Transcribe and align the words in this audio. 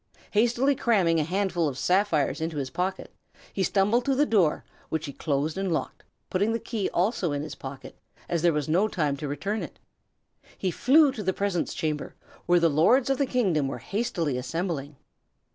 Hastily 0.31 0.73
cramming 0.75 1.19
a 1.19 1.23
handful 1.23 1.67
of 1.67 1.77
sapphires 1.77 2.41
into 2.41 2.57
his 2.57 2.71
pocket, 2.71 3.13
he 3.53 3.61
stumbled 3.61 4.03
to 4.05 4.15
the 4.15 4.25
door, 4.25 4.65
which 4.89 5.05
he 5.05 5.13
closed 5.13 5.59
and 5.59 5.71
locked, 5.71 6.01
putting 6.31 6.53
the 6.53 6.57
key 6.59 6.89
also 6.91 7.31
in 7.31 7.43
his 7.43 7.53
pocket, 7.53 7.95
as 8.27 8.41
there 8.41 8.51
was 8.51 8.67
no 8.67 8.87
time 8.87 9.15
to 9.17 9.27
return 9.27 9.61
it. 9.61 9.77
He 10.57 10.71
flew 10.71 11.11
to 11.11 11.21
the 11.21 11.33
presence 11.33 11.75
chamber, 11.75 12.15
where 12.47 12.59
the 12.59 12.67
lords 12.67 13.11
of 13.11 13.19
the 13.19 13.27
kingdom 13.27 13.67
were 13.67 13.77
hastily 13.77 14.39
assembling. 14.39 14.95